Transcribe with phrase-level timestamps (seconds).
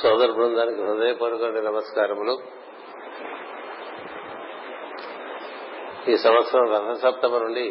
[0.00, 2.34] సోదర బృందానికి హృదయపూర్వక నమస్కారములు
[6.10, 7.64] ఈ సంవత్సరం రథసప్తమ నుండి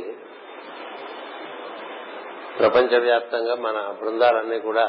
[2.60, 4.86] ప్రపంచవ్యాప్తంగా మన బృందాలన్నీ కూడా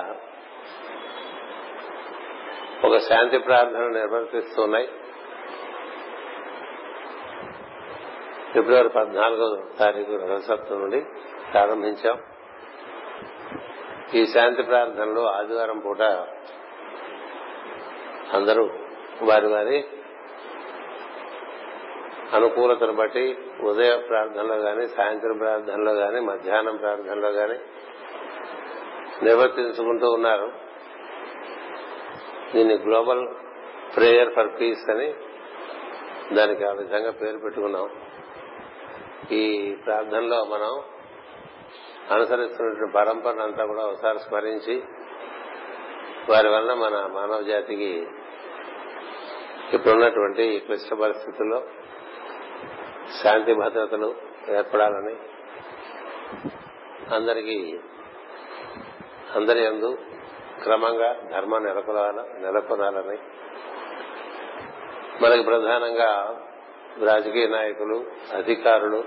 [2.89, 4.89] ఒక శాంతి ప్రార్థన నిర్వర్తిస్తున్నాయి
[8.55, 9.49] ఫిబ్రవరి పద్నాలుగో
[9.83, 11.01] తారీఖు రథసప్తం నుండి
[11.53, 12.19] ప్రారంభించాం
[14.19, 16.03] ఈ శాంతి ప్రార్థనలు ఆదివారం పూట
[18.39, 18.65] అందరూ
[19.29, 19.79] వారి వారి
[22.37, 23.23] అనుకూలతను బట్టి
[23.69, 27.57] ఉదయ ప్రార్థనలో గాని సాయంత్రం ప్రార్థనలో గాని మధ్యాహ్నం ప్రార్థనలో గాని
[29.27, 30.47] నిర్వర్తించుకుంటూ ఉన్నారు
[32.53, 33.25] దీన్ని గ్లోబల్
[33.97, 35.09] ప్రేయర్ ఫర్ పీస్ అని
[36.39, 37.89] దానికి ఆ విధంగా పేరు పెట్టుకున్నాం
[39.41, 39.45] ఈ
[39.85, 40.73] ప్రార్థనలో మనం
[42.15, 44.77] అనుసరిస్తున్నటువంటి పరంపరను అంతా కూడా ఒకసారి స్మరించి
[46.31, 47.91] వారి వలన మన మానవ జాతికి
[49.77, 51.59] ఇప్పుడున్నటువంటి ఈ క్లిష్ట పరిస్థితుల్లో
[53.19, 54.09] శాంతి భద్రతలు
[54.59, 55.15] ఏర్పడాలని
[57.17, 57.59] అందరికీ
[59.39, 59.91] అందరి అందు
[60.65, 63.19] క్రమంగా ధర్మ నెలకొనాల నెలకొనాలని
[65.23, 66.11] మనకి ప్రధానంగా
[67.09, 67.99] రాజకీయ నాయకులు
[68.41, 69.01] అధికారులు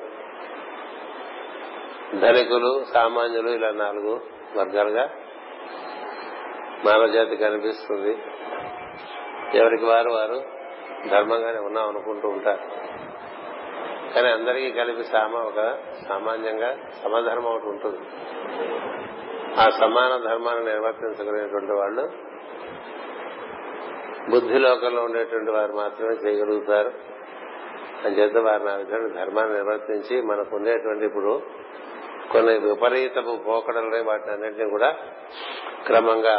[2.24, 4.14] ధనికులు సామాన్యులు ఇలా నాలుగు
[4.60, 5.06] వర్గాలుగా
[6.86, 8.14] మానవ జాతి కనిపిస్తుంది
[9.60, 10.38] ఎవరికి వారు వారు
[11.14, 12.64] ధర్మంగానే ఉన్నాం అనుకుంటూ ఉంటారు
[14.14, 15.62] కానీ అందరికీ కలిపి సామా ఒక
[16.08, 16.70] సామాన్యంగా
[17.02, 18.02] సమధర్మం ఒకటి ఉంటుంది
[19.64, 22.04] ఆ సమాన ధర్మాన్ని నిర్వర్తించగలిగినటువంటి వాళ్ళు
[24.34, 26.92] బుద్ధి లోకంలో ఉండేటువంటి వారు మాత్రమే చేయగలుగుతారు
[28.20, 31.34] చేత వారిని ఆ విధంగా ధర్మాన్ని నిర్వర్తించి మనకు ఉండేటువంటి ఇప్పుడు
[32.34, 34.90] కొన్ని విపరీతపు పోకడలు వాటి అన్నింటినీ కూడా
[35.88, 36.38] క్రమంగా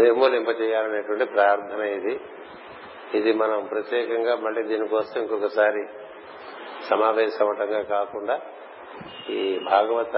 [0.00, 2.14] నిర్మూలింపజేయాలనేటువంటి ప్రార్థన ఇది
[3.18, 5.82] ఇది మనం ప్రత్యేకంగా మళ్ళీ దీనికోసం ఇంకొకసారి
[6.90, 8.36] సమావేశం అవటంగా కాకుండా
[9.36, 9.40] ఈ
[9.70, 10.14] భాగవత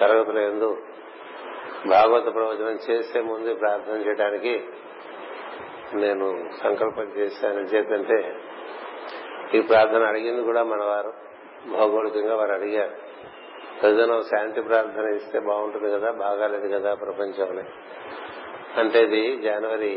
[0.00, 0.68] తరగతుల ఎందు
[1.94, 4.54] భాగవత ప్రవచనం చేసే ముందు ప్రార్థన చేయడానికి
[6.04, 6.26] నేను
[6.62, 8.18] సంకల్పం చేశాను చేతంటే
[9.56, 11.12] ఈ ప్రార్థన అడిగింది కూడా మన వారు
[11.76, 12.96] భౌగోళికంగా వారు అడిగారు
[13.82, 17.64] ప్రజలు శాంతి ప్రార్థన ఇస్తే బాగుంటుంది కదా బాగాలేదు కదా ప్రపంచంలో
[18.82, 19.92] అంటే ఇది జనవరి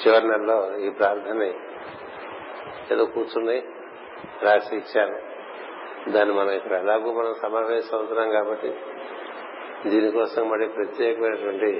[0.00, 1.42] చివరి నెలలో ఈ ప్రార్థన
[2.92, 3.56] ఏదో కూర్చుని
[4.46, 5.18] రాసి ఇచ్చాను
[6.14, 8.70] దాన్ని మనం ఇక్కడ ఎలాగో మనం సమావేశం అవుతున్నాం కాబట్టి
[9.92, 11.70] దీనికోసం మరి ప్రత్యేకమైనటువంటి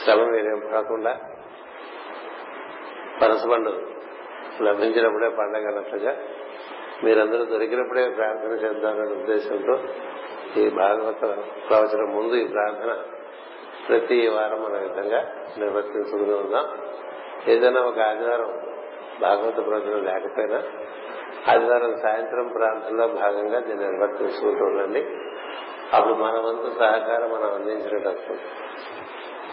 [0.00, 1.12] శ్రమ మీరేం కాకుండా
[3.20, 3.72] పండు
[4.66, 6.12] లభించినప్పుడే పండగ అన్నట్లుగా
[7.04, 9.76] మీరందరూ దొరికినప్పుడే ప్రార్థన చేద్దామనే ఉద్దేశంతో
[10.60, 11.22] ఈ భాగవత
[11.70, 12.92] ప్రవచనం ముందు ఈ ప్రార్థన
[13.90, 15.20] ప్రతి వారం మన విధంగా
[15.60, 16.66] నిర్వర్తించుకుని ఉన్నాం
[17.52, 18.50] ఏదైనా ఒక ఆదివారం
[19.24, 20.58] భాగవత ప్రజలు లేకపోయినా
[21.52, 25.02] ఆదివారం సాయంత్రం ప్రాంతంలో భాగంగా దీన్ని నిర్వర్తించుకుంటూ ఉండండి
[25.96, 28.34] అప్పుడు మన వంతు సహకారం మనం అందించినట్టు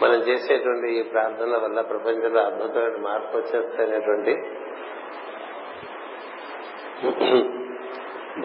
[0.02, 4.34] మనం చేసేటువంటి ఈ ప్రార్థనల వల్ల ప్రపంచంలో అద్భుతమైన మార్పు వచ్చేస్తనేటువంటి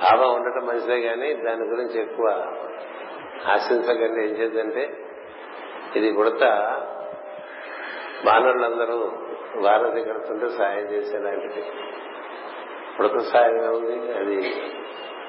[0.01, 2.27] భావం ఉండటం మంచిదే కానీ దాని గురించి ఎక్కువ
[3.55, 4.83] ఆశించకండి ఏం చేద్దంటే
[5.99, 6.43] ఇది ఉడత
[8.27, 8.97] బాణళ్ళందరూ
[9.65, 11.63] వారధి కడుతుంటే సాయం చేసేలాంటిది
[12.99, 14.37] ఉడత సాయంగా ఉంది అది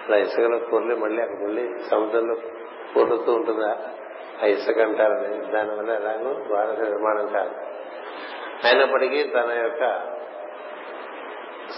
[0.06, 2.34] అలా ఇసుకలో పొర్లి మళ్ళీ అక్కడ మళ్ళీ సముద్రంలో
[2.94, 3.70] కొడుతూ ఉంటుందా
[4.42, 7.54] ఆ ఇసుక అంటారని దానివల్ల ఎలాగో భారత నిర్మాణం కాదు
[8.68, 9.84] అయినప్పటికీ తన యొక్క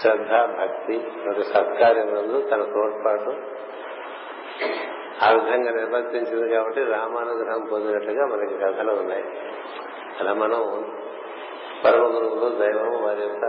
[0.01, 0.97] శ్రద్ధ భక్తి
[1.53, 2.09] సత్కార్యం
[2.53, 3.33] తన తోడ్పాటు
[5.25, 9.27] ఆ విధంగా నిర్వర్తించింది కాబట్టి రామానుగ్రహం పొందినట్లుగా మనకి కథలు ఉన్నాయి
[10.21, 10.63] అలా మనం
[11.83, 13.45] పరమ గురువులు దైవం వారి యొక్క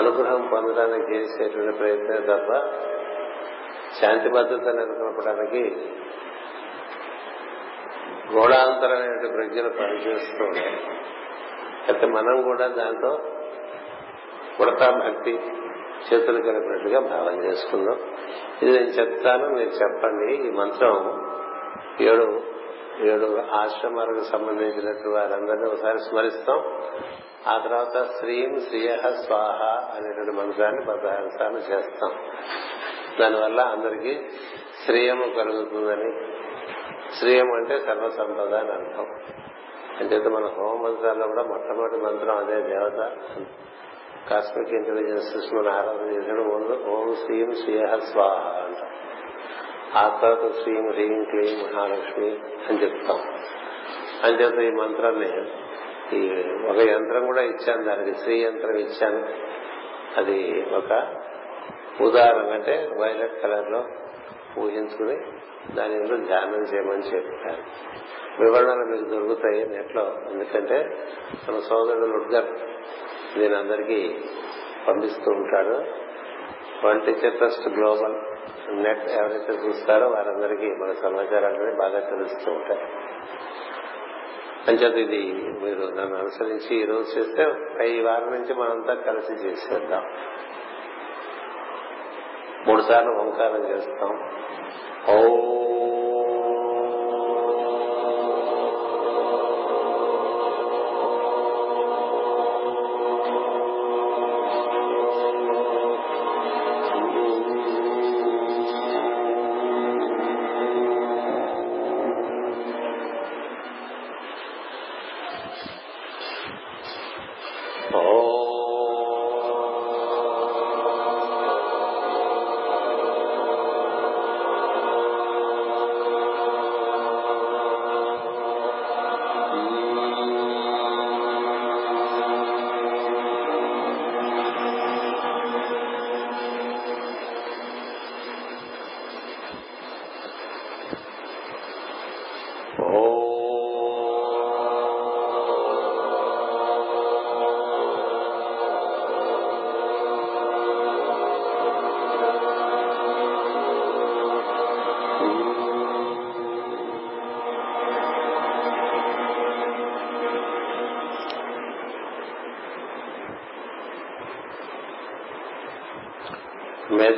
[0.00, 2.50] అనుగ్రహం పొందడానికి చేసేటువంటి ప్రయత్నం తప్ప
[3.98, 5.62] శాంతి భద్రత నెలకొల్పడానికి
[8.34, 10.74] గోడాంతరమైన ప్రజలు పనిచేస్తూ ఉంటాయి
[11.90, 13.12] అయితే మనం కూడా దాంతో
[14.58, 15.34] కుడతా భక్తి
[16.08, 17.98] చేతులు కలిపినట్టుగా భావం చేసుకుందాం
[18.60, 20.94] ఇది నేను చెప్తాను మీరు చెప్పండి ఈ మంత్రం
[22.10, 22.26] ఏడు
[23.12, 23.26] ఏడు
[23.60, 26.60] ఆశ్రమాలకు సంబంధించినట్టు వారందరినీ ఒకసారి స్మరిస్తాం
[27.52, 28.88] ఆ తర్వాత శ్రీం శ్రియ
[29.24, 29.58] స్వాహ
[29.96, 32.12] అనేటువంటి మంత్రాన్ని పదహారు సార్లు చేస్తాం
[33.18, 34.14] దానివల్ల అందరికీ
[34.84, 36.10] శ్రేయము కలుగుతుందని
[37.18, 39.06] శ్రేయం అంటే సర్వసంపద అని అర్థం
[40.00, 42.98] అంటే మన హోమ మంత్రాల్లో కూడా మొట్టమొదటి మంత్రం అదే దేవత
[44.30, 46.42] కాస్మిక్ ఇంటెలిజెన్స్ మనం ఆరాధన చేశాడు
[46.94, 48.36] ఓం శ్రీం శ్రీయ స్వాహ
[48.66, 48.80] అంట
[50.02, 52.30] ఆ తర్వాత శ్రీం హ్రీం క్లీం మహాలక్ష్మి
[52.66, 53.20] అని చెప్తాం
[54.26, 55.30] అంచేత ఈ మంత్రాన్ని
[56.18, 56.20] ఈ
[56.70, 59.22] ఒక యంత్రం కూడా ఇచ్చాను దానికి శ్రీ యంత్రం ఇచ్చాను
[60.20, 60.38] అది
[60.80, 60.90] ఒక
[62.08, 63.80] ఉదాహరణ అంటే వైలెట్ కలర్ లో
[64.54, 65.16] పూజించుకుని
[65.76, 67.62] దాని మీద ధ్యానం చేయమని చెప్పారు
[68.42, 70.78] వివరణలు మీకు దొరుకుతాయి నెట్లో ఎందుకంటే
[71.44, 72.50] మన సోదరుడు లుడ్గర్
[73.62, 73.98] అందరికీ
[74.86, 75.76] పంపిస్తూ ఉంటాడు
[76.84, 78.16] one teacher trust global
[78.84, 82.84] net ఎవరైతే చూస్తారో వారందరికీ మన సమాచారాన్ని బాగా తెలుస్తూ ఉంటాయి
[84.70, 85.20] అంచేత ఇది
[85.64, 87.42] మీరు నన్ను అనుసరించి ఈ రోజు చేస్తే
[87.96, 90.04] ఈ వారం నుంచి మనంతా కలిసి చేసేద్దాం
[92.68, 94.12] మూడు సార్లు ఓంకారం చేస్తాం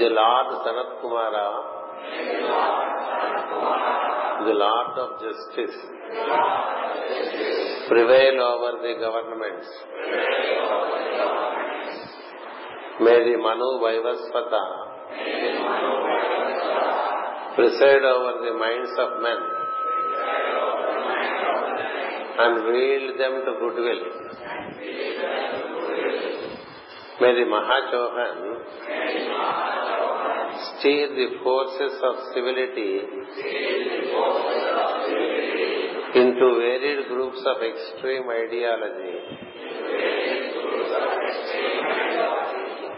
[0.00, 1.36] the Lord Sanat Kumara
[4.46, 5.78] the Lord of justice
[7.90, 9.74] prevail over the governments
[13.06, 14.54] may the Manu Vaivasvata
[17.56, 19.44] preside over the minds of men
[22.44, 24.06] and wield them to good will
[27.22, 28.42] may the Mahachohan
[30.58, 32.98] Steer the forces of civility
[36.18, 39.38] into varied groups of extreme ideology.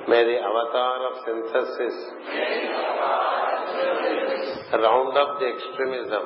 [0.08, 1.92] May the avatar of synthesis
[4.72, 6.22] round up the extremism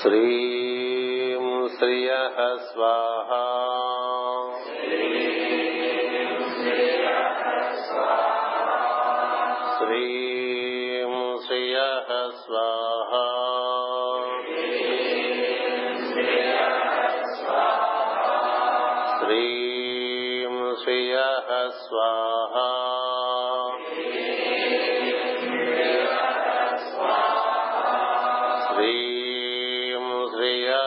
[0.00, 1.44] శ్రీం
[1.78, 2.12] శ్రియ
[2.68, 3.42] స్వాహా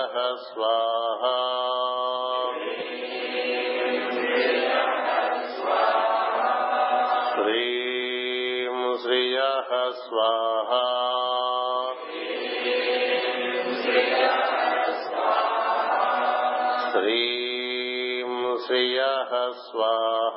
[0.01, 1.33] स्वाहा
[7.33, 10.81] श्रीं श्रियः स्वाहा
[16.93, 20.30] श्रीं श्रियः स्वाहा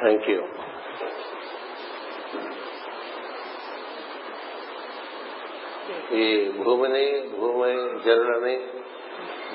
[0.05, 0.41] thank you
[6.23, 6.27] ఈ
[6.63, 7.05] భూమిని
[7.39, 7.69] భూమి
[8.05, 8.55] జనులని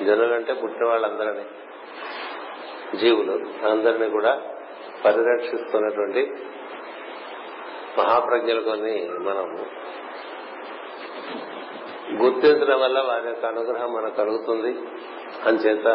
[0.07, 1.45] జనులంటే పుట్టిన వాళ్ళందరినీ
[3.01, 3.35] జీవులు
[3.73, 4.33] అందరినీ కూడా
[5.05, 6.23] పరిరక్షిస్తున్నటువంటి
[7.99, 8.95] మహాప్రజ్ఞలు కొన్ని
[9.27, 9.47] మనం
[12.21, 14.71] గుర్తించడం వల్ల వారి యొక్క అనుగ్రహం మనకు కలుగుతుంది
[15.65, 15.87] చేత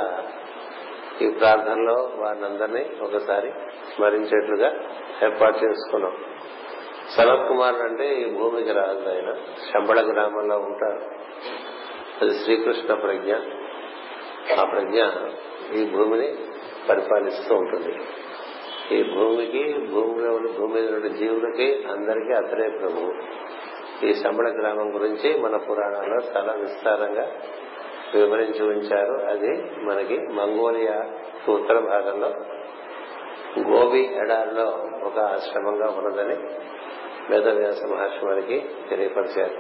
[1.25, 3.51] ఈ ప్రార్థనలో వారిని అందరినీ ఒకసారి
[3.97, 4.71] స్మరించేట్లుగా
[5.27, 6.15] ఏర్పాటు చేసుకున్నాం
[7.15, 9.31] సనత్ కుమార్ అంటే ఈ భూమికి రాదు ఆయన
[9.69, 11.03] శంబళ గ్రామంలో ఉంటారు
[12.23, 13.33] అది శ్రీకృష్ణ ప్రజ్ఞ
[14.61, 14.99] ఆ ప్రజ్ఞ
[15.79, 16.29] ఈ భూమిని
[16.89, 17.93] పరిపాలిస్తూ ఉంటుంది
[18.97, 19.63] ఈ భూమికి
[19.93, 23.13] భూమిలో ఉన్న భూమి మీద జీవులకి అందరికీ అతనే ప్రభువు
[24.07, 27.27] ఈ శంబళ గ్రామం గురించి మన పురాణాల్లో చాలా విస్తారంగా
[28.19, 29.53] వివరించి ఉంచారు అది
[29.89, 30.99] మనకి మంగోలియా
[31.57, 32.31] ఉత్తర భాగంలో
[33.71, 34.67] గోవి ఎడారిలో
[35.09, 36.37] ఒక ఆశ్రమంగా ఉన్నదని
[37.31, 38.57] వేదవ్యాస మహర్షి వారికి
[38.89, 39.57] తెలియపరిచారు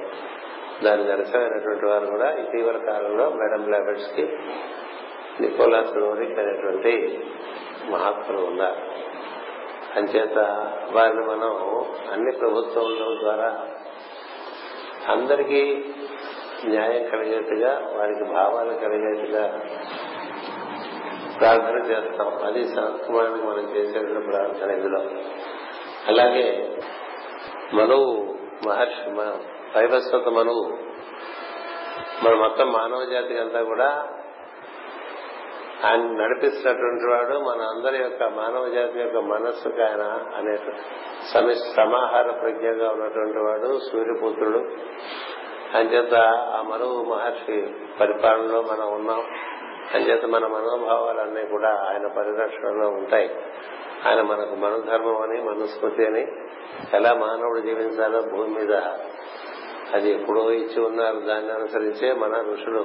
[0.85, 4.25] దాని దర్శనమైనటువంటి వారు కూడా ఇటీవల కాలంలో మేడం లెబర్స్ కి
[5.43, 6.93] నికోలాస్ లోరిక్ అనేటువంటి
[7.95, 8.83] మహాత్ములు ఉన్నారు
[9.99, 10.39] అంచేత
[10.97, 11.53] వారిని మనం
[12.15, 13.51] అన్ని ప్రభుత్వంలో ద్వారా
[15.15, 15.63] అందరికీ
[16.73, 19.45] న్యాయం కలిగేట్టుగా వారికి భావాలు కలిగేట్టుగా
[21.41, 25.01] ప్రార్థన చేస్తాం అది సంస్కారానికి మనం చేసేటువంటి ప్రార్థన ఇందులో
[26.11, 26.47] అలాగే
[27.79, 28.09] మనవు
[28.67, 29.05] మహర్షి
[29.75, 30.65] పైవస్వత మనవు
[32.25, 33.89] మన మొత్తం మానవ జాతి అంతా కూడా
[35.87, 40.05] ఆయన నడిపిస్తున్నటువంటి వాడు మన అందరి యొక్క మానవ జాతి యొక్క మనస్సుకు ఆయన
[40.39, 40.55] అనే
[41.33, 44.61] సమి సమాహార ప్రజ్ఞగా ఉన్నటువంటి వాడు సూర్యపుత్రుడు
[45.79, 46.17] అంచేత
[46.57, 47.59] ఆ మరువు మహర్షి
[48.01, 49.21] పరిపాలనలో మనం ఉన్నాం
[49.95, 53.29] అంచేత మన మనోభావాలన్నీ కూడా ఆయన పరిరక్షణలో ఉంటాయి
[54.07, 56.23] ఆయన మనకు మనోధర్మం అని మనుస్మృతి అని
[56.99, 58.75] ఎలా మానవుడు జీవించాలో భూమి మీద
[59.97, 62.83] అది ఎప్పుడో ఇచ్చి ఉన్నారు దాన్ని అనుసరించే మన ఋషులు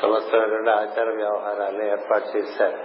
[0.00, 2.78] సమస్తమైనటువంటి ఆచార వ్యవహారాలను ఏర్పాటు చేశారు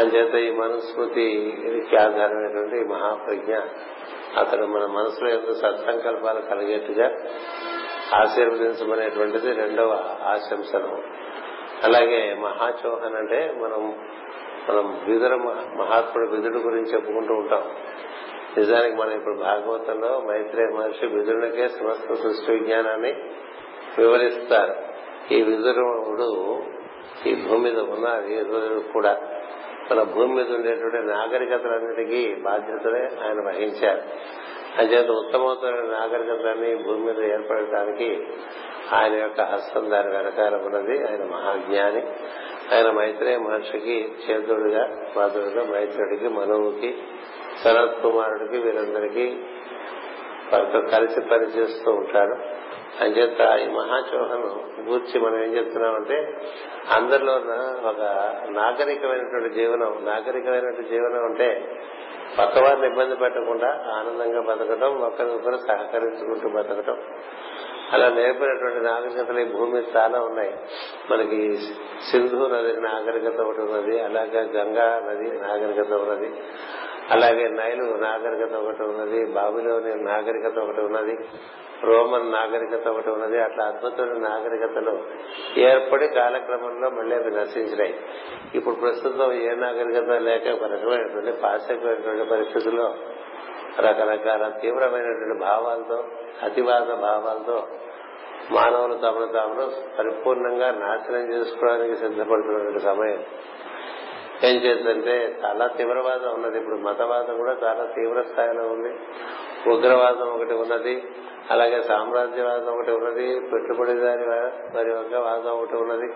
[0.00, 3.54] అంచేత ఈ మనుస్మృతికి ఆధారమైనటువంటి మహాప్రజ్ఞ
[4.42, 7.08] అతడు మన మనసులో ఎంతో సత్సంకల్పాలు కలిగేట్టుగా
[8.20, 9.90] ఆశీర్వదించమనేటువంటిది రెండవ
[10.34, 10.94] ఆశంసనం
[11.86, 13.82] అలాగే మహాచోహన్ అంటే మనం
[14.68, 15.34] మనం బిదుర
[15.80, 17.62] మహాత్ముడు బిదుడు గురించి చెప్పుకుంటూ ఉంటాం
[18.56, 23.12] నిజానికి మనం ఇప్పుడు భాగవతంలో మైత్రే మహర్షి బిదురునికే సమస్త సృష్టి విజ్ఞానాన్ని
[23.98, 24.74] వివరిస్తారు
[25.34, 26.28] ఈ విదురుడు
[27.28, 29.12] ఈ భూమి మీద ఉన్న విదురుడు కూడా
[29.88, 34.02] మన భూమి మీద ఉండేటువంటి నాగరికతలన్నిటికీ బాధ్యతలే ఆయన వహించారు
[34.78, 38.08] అంచేత ఉత్తమోత్తమైన నాగరికతని భూమి మీద ఏర్పడటానికి
[38.98, 42.02] ఆయన యొక్క హస్తం దాని వెనకాల ఉన్నది ఆయన మహాజ్ఞాని
[42.74, 44.84] ఆయన మైత్రేయ మహర్షికి చేతుడిగా
[45.16, 46.90] మాధుడిగా మైత్రుడికి మనువుకి
[47.62, 49.26] శరత్ కుమారుడికి వీరందరికీ
[50.52, 52.36] వారితో కలిసి పనిచేస్తూ ఉంటాడు
[53.02, 54.48] అంచేత ఈ మహాచోహను
[54.88, 56.16] గూర్చి మనం ఏం చెప్తున్నామంటే
[56.96, 57.34] అందరిలో
[57.90, 58.00] ఒక
[58.60, 61.48] నాగరికమైనటువంటి జీవనం నాగరికమైనటువంటి జీవనం అంటే
[62.38, 66.98] పక్క వారిని ఇబ్బంది పెట్టకుండా ఆనందంగా బతకడం ఒకరికొకరు సహకరించుకుంటూ బతకడం
[67.94, 70.52] అలా నేర్పినటువంటి నాగరికతలు ఈ భూమి చాలా ఉన్నాయి
[71.10, 71.40] మనకి
[72.08, 76.30] సింధు నది నాగరికత ఒకటి ఉన్నది అలాగే గంగా నది నాగరికత ఉన్నది
[77.16, 81.14] అలాగే నైలు నాగరికత ఒకటి ఉన్నది బాబులోని నాగరికత ఒకటి ఉన్నది
[81.88, 84.94] రోమన్ నాగరికత ఒకటి ఉన్నది అట్లా అద్భుతమైన నాగరికతలు
[85.68, 87.94] ఏర్పడి కాలక్రమంలో మళ్ళీ అవి నశించినాయి
[88.58, 92.88] ఇప్పుడు ప్రస్తుతం ఏ నాగరికత లేక రకమైనటువంటి పాశ్చాత్యమైనటువంటి పరిస్థితుల్లో
[93.86, 95.98] రకరకాల తీవ్రమైనటువంటి భావాలతో
[96.48, 97.58] అతివాద భావాలతో
[98.56, 99.66] మానవులు తమను తామును
[99.96, 103.20] పరిపూర్ణంగా నాశనం చేసుకోవడానికి సిద్ధపడుతున్నటువంటి సమయం
[104.48, 108.90] ఏం చేద్దంటే చాలా తీవ్రవాదం ఉన్నది ఇప్పుడు మతవాదం కూడా చాలా తీవ్ర స్థాయిలో ఉంది
[109.72, 110.94] ఉగ్రవాదం ఒకటి ఉన్నది
[111.52, 114.26] అలాగే సామ్రాజ్యవాదం ఒకటి ఉన్నది పెట్టుబడిదారి
[114.74, 116.08] వారి యొక్క వాదం ఒకటి ఉన్నది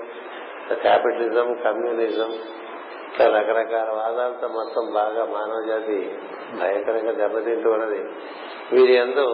[0.84, 2.30] క్యాపిటలిజం కమ్యూనిజం
[3.08, 5.98] ఇట్లా రకరకాల వాదాలతో మొత్తం బాగా మానవ జాతి
[6.60, 8.00] భయంకరంగా దెబ్బతింటూ ఉన్నది
[8.74, 9.24] వీరి ఎందు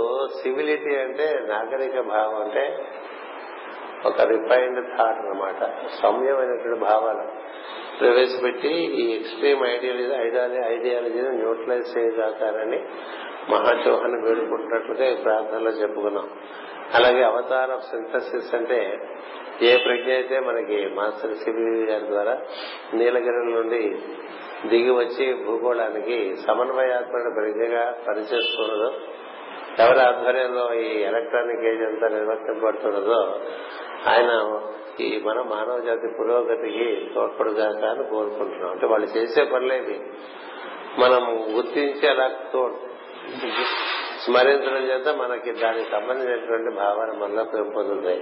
[0.41, 2.65] సివిలిటీ అంటే నాగరిక భావం అంటే
[4.09, 5.63] ఒక రిఫైన్డ్ థాట్ అనమాట
[6.03, 7.25] సమయమైనటువంటి భావాలు
[8.01, 10.15] ప్రవేశపెట్టి ఈ ఎక్స్ట్రీమ్ ఐడియాలజీ
[10.77, 12.81] ఐడియాలజీని న్యూట్రలైజ్ చేయగలుగుతారని
[13.55, 16.27] మహాచోహాన్ని వేడుకుంటున్నట్లుగా ఈ ప్రార్థనలో చెప్పుకున్నాం
[16.99, 18.79] అలాగే అవతార్ ఆఫ్ సింథసిస్ అంటే
[19.69, 22.35] ఏ ప్రజ్ఞ అయితే మనకి మాస్టర్ సిబి గారి ద్వారా
[22.99, 23.83] నీలగిరి నుండి
[24.71, 28.91] దిగి వచ్చి భూగోళానికి సమన్వయాత్మక ప్రజ్ఞగా పనిచేస్తున్నదో
[29.85, 33.21] ఎవరి ఆధ్వర్యంలో ఈ ఎలక్ట్రానిక్ ఏజ్ అంతా నిర్వర్తింపబడుతున్నదో
[34.13, 34.31] ఆయన
[35.07, 39.97] ఈ మన మానవ జాతి పురోగతికి తోడ్పడుగాక అని కోరుకుంటున్నాం అంటే వాళ్ళు చేసే పనులేవి
[41.03, 41.25] మనం
[41.57, 42.27] గుర్తించి అలా
[44.25, 48.21] స్మరించడం చేత మనకి దానికి సంబంధించినటువంటి భావన మనలో పెంపొందుతాయి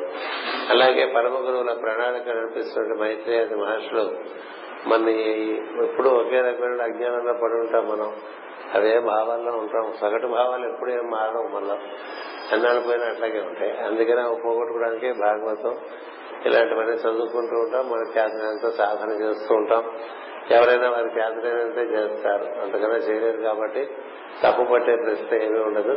[0.72, 4.04] అలాగే పరమ గురువుల ప్రణాళిక నడిపిస్తున్న మైత్రేయ మహర్షులు
[4.90, 5.10] మన
[5.86, 8.10] ఎప్పుడు ఒకే రకమైన అజ్ఞానంలో పడి ఉంటాం మనం
[8.78, 11.76] అదే భావాల్లో ఉంటాం సగటు భావాలు ఎప్పుడూ ఏం మారడం మనలో
[12.54, 15.74] అన్నాడు పోయిన అట్లాగే ఉంటాయి అందుకనే పోగొట్టుకోవడానికి భాగవతం
[16.48, 19.82] ఇలాంటివన్నీ చదువుకుంటూ ఉంటాం మన చేతనంత సాధన చేస్తూ ఉంటాం
[20.56, 23.82] ఎవరైనా వారి చేతనైనంతే చేస్తారు అంతకన్నా చేయలేరు కాబట్టి
[24.42, 25.94] తప్పు పట్టే ప్రశ్న ఏమీ ఉండదు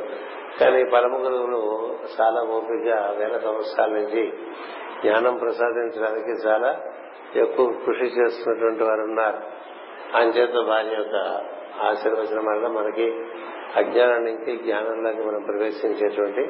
[0.60, 1.60] కానీ పరమ గురువులు
[2.18, 4.24] చాలా ఓపికగా వేల సంవత్సరాల నుంచి
[5.04, 6.70] జ్ఞానం ప్రసాదించడానికి చాలా
[7.44, 9.40] ఎక్కువ కృషి చేస్తున్నటువంటి వారు ఉన్నారు
[10.20, 11.16] అంచేత వారి యొక్క
[11.90, 13.08] ఆశీర్వచనం వల్ల మనకి
[13.80, 16.44] అజ్ఞానం నుంచి జ్ఞానంలోకి మనం ప్రవేశించేటువంటి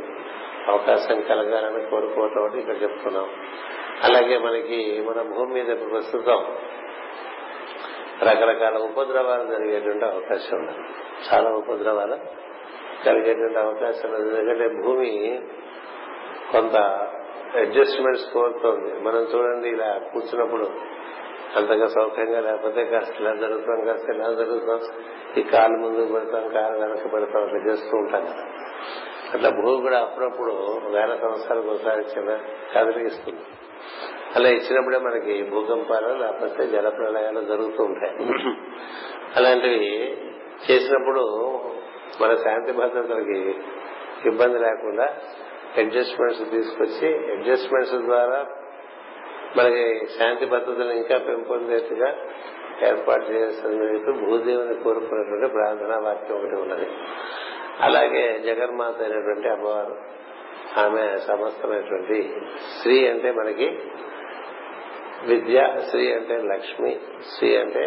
[0.71, 3.27] అవకాశం కలగాలని కోరుకోవటం ఇక్కడ చెప్తున్నాం
[4.08, 6.39] అలాగే మనకి మన భూమి మీద ప్రస్తుతం
[8.27, 10.75] రకరకాల ఉపద్రవాలు జరిగేటువంటి అవకాశం ఉంది
[11.27, 12.17] చాలా ఉపద్రవాలు
[13.05, 15.12] కలిగేటువంటి అవకాశం ఉంది ఎందుకంటే భూమి
[16.53, 16.75] కొంత
[17.63, 20.67] అడ్జస్ట్మెంట్స్ కోరుతోంది మనం చూడండి ఇలా కూర్చున్నప్పుడు
[21.60, 24.84] అంతగా సౌఖ్యంగా లేకపోతే కాస్త ఇలా జరుగుతాం కాస్త ఇలా జరుగుతాం
[25.39, 28.45] ఈ కాలు ముందుకు పెడతాం కాలు వెనక్కి పెడతాం అట్లా చేస్తూ ఉంటాం కదా
[29.36, 30.53] అట్లా భూమి కూడా అప్పుడప్పుడు
[30.95, 32.31] వేల సంవత్సరాలకు ఒకసారి చిన్న
[32.73, 33.43] కదిలిస్తుంది
[34.38, 38.13] అలా ఇచ్చినప్పుడే మనకి భూకంపాలు లేకపోతే జల ప్రళయాలు జరుగుతూ ఉంటాయి
[39.39, 39.82] అలాంటివి
[40.65, 41.24] చేసినప్పుడు
[42.22, 43.39] మన శాంతి భద్రతలకి
[44.30, 45.08] ఇబ్బంది లేకుండా
[45.82, 48.39] అడ్జస్ట్మెంట్స్ తీసుకొచ్చి అడ్జస్ట్మెంట్స్ ద్వారా
[49.58, 49.86] మనకి
[50.17, 52.10] శాంతి భద్రతను ఇంకా పెంపొందేట్టుగా
[52.89, 53.86] ఏర్పాటు చేయాల్సింది
[54.24, 56.88] భూదేవుని కోరుకున్నటువంటి ప్రార్థనా వాక్యం ఒకటి ఉన్నది
[57.88, 59.96] అలాగే జగన్మాత అయినటువంటి అమ్మవారు
[60.84, 62.17] ఆమె సమస్తమైనటువంటి
[62.74, 63.67] స్త్రీ అంటే మనకి
[65.29, 65.57] విద్య
[65.88, 66.91] శ్రీ అంటే లక్ష్మి
[67.31, 67.84] శ్రీ అంటే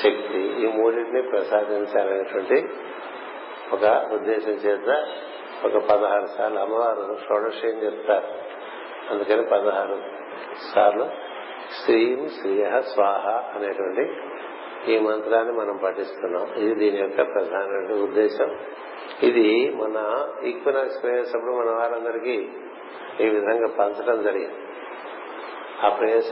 [0.00, 2.58] శక్తి ఈ మూడింటిని ప్రసాదించాలనేటువంటి
[3.74, 3.84] ఒక
[4.16, 4.90] ఉద్దేశం చేత
[5.66, 8.28] ఒక పదహారు సార్లు అమ్మవారు షోడశి చెప్తారు
[9.12, 9.96] అందుకని పదహారు
[10.72, 11.06] సార్లు
[11.80, 13.24] శ్రీం శ్రీయ స్వాహ
[13.56, 14.04] అనేటువంటి
[14.92, 17.76] ఈ మంత్రాన్ని మనం పఠిస్తున్నాం ఇది దీని యొక్క ప్రధాన
[18.08, 18.50] ఉద్దేశం
[19.28, 19.48] ఇది
[19.80, 19.98] మన
[20.50, 21.00] ఈక్వినాక్స్
[21.36, 22.36] అప్పుడు మన వారందరికీ
[23.24, 24.60] ఈ విధంగా పంచడం జరిగింది
[25.84, 25.88] ఆ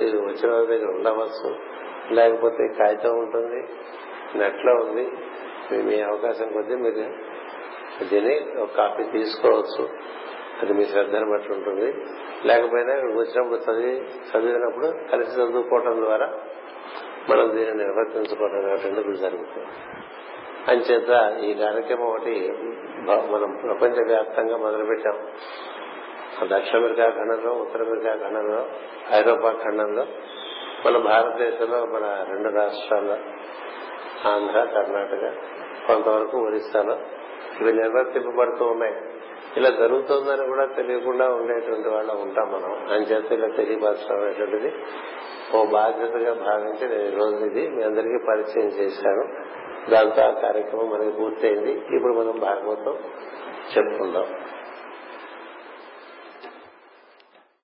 [0.09, 1.51] ఇది వచ్చిన వాళ్ళ దగ్గర ఉండవచ్చు
[2.19, 3.61] లేకపోతే కాగితం ఉంటుంది
[4.41, 5.05] నెట్లో ఉంది
[5.89, 7.05] మీ అవకాశం కొద్దీ మీరు
[8.11, 9.83] దీన్ని ఒక కాపీ తీసుకోవచ్చు
[10.63, 11.89] అది మీ శ్రద్ధను బట్టి ఉంటుంది
[12.49, 13.93] లేకపోయినా ఇక్కడికి వచ్చినప్పుడు చదివి
[14.31, 16.29] చదివినప్పుడు కలిసి చదువుకోవటం ద్వారా
[17.31, 19.71] మనం దీన్ని నిర్వర్తించుకోవడం అనేటువంటిది జరుగుతుంది
[20.73, 21.13] అంచేత
[21.49, 22.35] ఈ కార్యక్రమం ఒకటి
[23.35, 25.17] మనం ప్రపంచవ్యాప్తంగా మొదలుపెట్టాం
[26.53, 28.61] దక్షిణ అమెరికా ఖండంలో ఉత్తర అమెరికా ఖండంలో
[29.19, 30.05] ఐరోపా ఖండంలో
[30.85, 33.17] మన భారతదేశంలో మన రెండు రాష్ట్రాల్లో
[34.33, 35.25] ఆంధ్ర కర్ణాటక
[35.87, 36.95] కొంతవరకు ఒరిస్సాలో
[37.61, 38.95] ఇవి నిర్వర్తింపబడుతూ ఉన్నాయి
[39.59, 44.65] ఇలా జరుగుతుందని కూడా తెలియకుండా ఉండేటువంటి వాళ్ళ ఉంటాం మనం అని చేస్తే ఇలా తెలియపరచడం
[45.55, 49.25] ఓ బాధ్యతగా భావించి నేను రోజు ఇది మీ అందరికీ పరిచయం చేశాను
[49.93, 52.99] దాంతో ఆ కార్యక్రమం మనకి పూర్తయింది ఇప్పుడు మనం భాగవతం
[53.75, 54.29] చెప్పుకుందాం